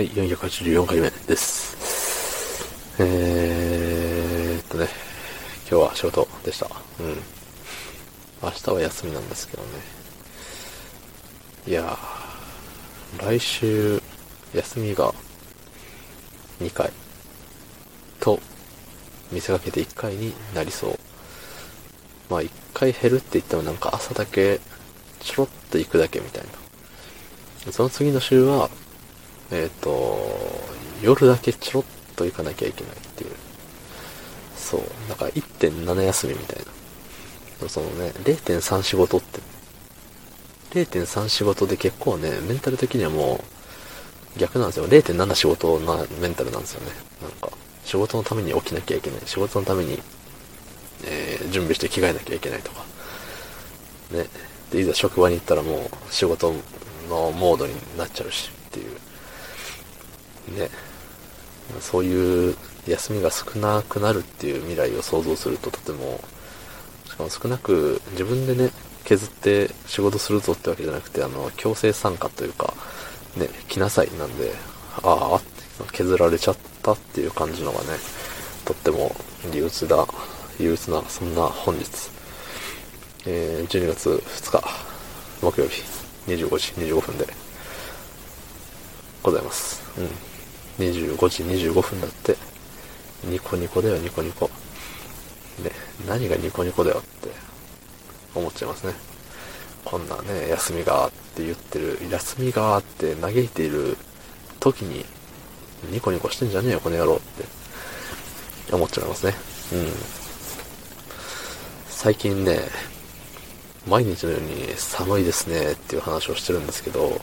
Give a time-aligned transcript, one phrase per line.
[0.00, 1.76] はい、484回目です。
[2.98, 4.88] えーっとね、
[5.70, 6.70] 今日は仕事でした。
[7.00, 7.16] うん。
[8.42, 9.68] 明日は休みなんですけどね。
[11.66, 14.00] いやー、来週、
[14.54, 15.12] 休みが
[16.62, 16.90] 2回
[18.20, 18.40] と、
[19.30, 20.98] 見せかけて1回になりそう。
[22.30, 24.60] まあ1回減るって言ってもなんか朝だけ
[25.18, 26.44] ちょろっと行くだけみたい
[27.66, 27.72] な。
[27.72, 28.70] その次の週は、
[29.52, 30.18] えっ、と、
[31.02, 31.84] 夜だけちょろっ
[32.16, 33.30] と行かなきゃいけないっていう。
[34.56, 34.82] そう。
[35.08, 36.58] だから1.7休みみたい
[37.62, 37.68] な。
[37.68, 39.40] そのね、0.3仕事って、
[40.70, 43.42] 0.3仕事で結構ね、メンタル的にはも
[44.36, 44.88] う逆なんですよ。
[44.88, 46.92] 0.7仕事なメンタルなんですよね。
[47.20, 47.50] なんか、
[47.84, 49.20] 仕事のために起きなきゃいけない。
[49.26, 50.00] 仕事のために、
[51.04, 52.84] えー準備して着替えなきゃいけないとか。
[54.12, 54.26] ね。
[54.70, 56.52] で、いざ職場に行ったらもう仕事
[57.08, 58.96] のモードになっちゃうしっていう。
[60.48, 60.70] ね。
[61.80, 66.20] そういう休みが少なくなるっていう未来を想像するととても、
[67.06, 68.70] しかも少なく自分でね、
[69.04, 72.74] 削って仕事するぞってわけじゃなくて、あの、強制参加というか、
[73.36, 74.52] ね、来なさいなんで、
[75.02, 75.40] ああ、
[75.92, 77.86] 削られちゃったっていう感じのがね、
[78.64, 79.14] とっても
[79.52, 80.06] 憂鬱だ、
[80.58, 82.10] 憂鬱な、そんな本日。
[83.26, 84.64] えー、12月2日、
[85.42, 85.82] 木曜日、
[86.26, 87.26] 25時25分で、
[89.22, 89.82] ございます。
[89.98, 90.29] うん。
[90.80, 92.36] 25時25分だって、
[93.24, 94.46] ニコニコだよ、ニコニコ。
[95.62, 95.70] ね、
[96.08, 97.28] 何がニコニコだよって
[98.34, 98.94] 思っちゃいますね。
[99.84, 103.96] こんなね、休みがって言ってる、休みがって嘆いている
[104.58, 105.04] 時に、
[105.90, 109.34] ニコニコしてんじゃねえよ、この野郎って思っちゃいますね。
[109.72, 109.92] うん。
[111.88, 112.60] 最近ね、
[113.86, 117.20] 毎日のように寒いですねっていう話をしてるんですけど、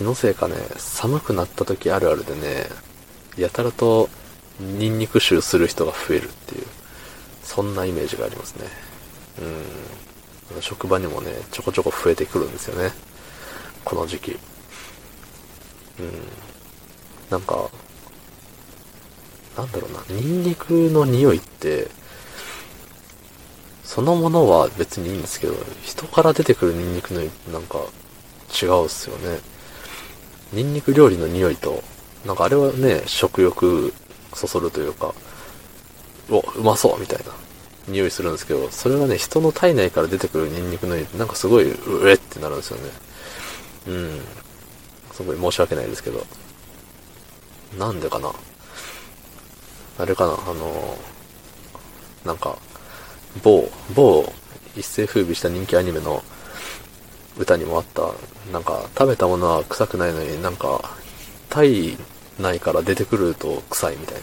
[0.00, 2.70] 気のせいかね、寒くなった時あるあるでね、
[3.36, 4.08] やたらと
[4.58, 6.64] ニンニク臭する人が増えるっていう、
[7.42, 8.66] そんなイメージがありますね。
[10.54, 10.62] うん。
[10.62, 12.92] 職場にもね、ちょこちょこ増えてくるんですよね。
[13.84, 14.30] この時期。
[14.30, 14.38] うん。
[17.28, 17.68] なんか、
[19.54, 21.88] なんだろうな、ニンニクの匂いって、
[23.84, 27.20] そのものは別にいいんですけど、人から出てくるニンニクの
[27.52, 27.80] なんか
[28.50, 29.49] 違うっすよね。
[30.52, 31.82] ニンニク料理の匂いと、
[32.26, 33.92] なんかあれはね、食欲
[34.34, 35.14] そそるというか、
[36.30, 37.32] お、うまそうみたいな
[37.88, 42.90] 匂いするんですけど、それがね、人の体内から出てくるニンニクの匂いってなんかすごい、うえってなるんですよね。
[43.88, 44.20] うん。
[45.12, 46.24] すごい申し訳ないですけど。
[47.78, 48.32] なんでかな？
[49.98, 50.32] あれかな？
[50.32, 50.98] あの、
[52.24, 52.58] なんか、
[53.42, 54.32] 某、某
[54.76, 56.22] 一世風靡した人気アニメの
[57.40, 58.12] 歌にもあった、
[58.52, 60.90] なんか食べたものは臭くないのになんか
[61.48, 61.96] 体
[62.38, 64.22] 内から出てくると臭いみたいな、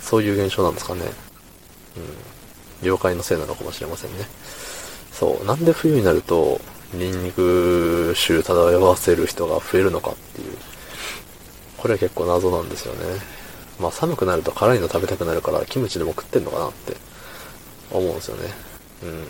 [0.00, 1.00] そういう現象なんですかね。
[1.96, 2.02] うん。
[2.82, 4.26] 妖怪のせいなのかもしれませんね。
[5.10, 5.46] そう。
[5.46, 6.60] なんで冬になると、
[6.92, 10.56] ニンニク臭漂わせる人が増えるのかっていう。
[11.78, 13.00] これは結構謎なんですよね。
[13.80, 16.96] まあ寒くなると辛いの食べたくなるから、キムチでも食ってんのかなって
[17.90, 18.52] 思うんですよね。
[19.02, 19.26] うん。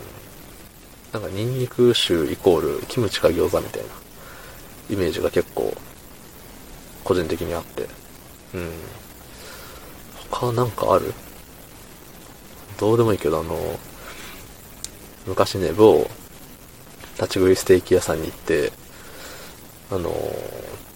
[1.14, 3.88] なんかニンニク臭イコールキムチか餃子みたいな
[4.91, 5.72] イメージが結構
[7.04, 7.86] 個人的にあって。
[8.54, 8.70] うん。
[10.28, 11.14] 他なんかある？
[12.80, 13.78] どうでもいいけど、あの、
[15.25, 16.10] 昔ね、某
[17.14, 18.72] 立ち食いステーキ屋さんに行って、
[19.92, 20.10] あの、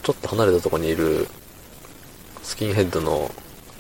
[0.02, 1.28] ちょっと離れたとこにいる
[2.42, 3.30] スキンヘッドの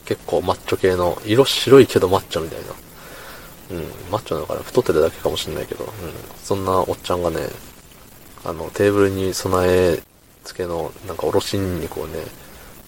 [0.04, 2.66] 結構マッチョ系の色白いけどマッチョみたいな。
[3.70, 3.78] うん、
[4.10, 5.90] マッチョなのかな太ってるだけかもしんないけど、うん、
[6.42, 7.40] そんなおっちゃんがね、
[8.44, 10.02] あの、テーブルに備え
[10.44, 12.18] 付けの、なんかおろしニンニクをね、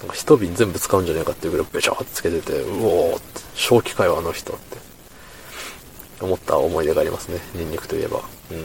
[0.00, 8.18] なんか一瓶全部使うんじゃねえかっていうぐらいべちゃーってつけてて、うおーって、正気かよあの人って、思った思い出がありますね、ニンニクといえば。
[8.50, 8.64] うん。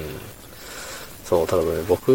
[1.25, 2.11] そう、ただね、僕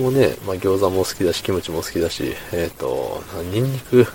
[0.00, 4.06] もね、まあ餃子も好きだし、キムチも好きだし、えっ、と、ニンニク、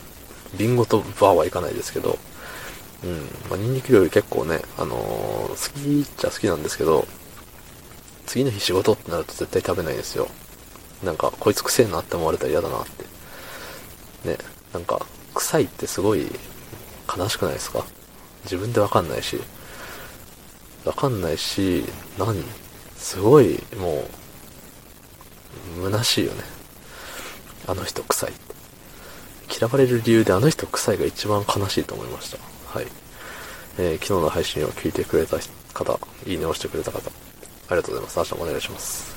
[0.58, 2.18] 瓶ごとバーはいかないですけど、
[3.04, 3.12] うん。
[3.50, 7.08] まあ、ニンニク料理結構ね、あのー好きっちゃ好きなんですけど、
[8.26, 10.28] 次の日仕事ってなると絶対食べないですよ。
[11.04, 12.86] なんか、こいつ臭えなって思われたら嫌だなっ
[14.24, 14.30] て。
[14.30, 14.38] ね、
[14.74, 16.28] なんか、臭いってすごい
[17.18, 17.86] 悲しくないですか？
[18.44, 19.40] 自分でわかんないし。
[20.86, 21.86] わかんないし、
[22.18, 22.44] 何？
[22.98, 24.04] すごい、も
[25.80, 26.44] う、虚しいよね。
[27.68, 28.40] あの人臭いって。
[29.60, 32.38] 嫌われる理由であの人臭いが一番悲しいと思いました。
[32.70, 32.88] はい。
[33.78, 35.38] えー昨日の配信を聞いてくれた
[35.74, 37.02] 方、いいねを押してくれた方、あ
[37.72, 38.18] りがとうございます。
[38.20, 39.16] 明日もお願いします。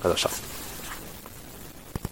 [0.00, 0.55] ありがとうございました。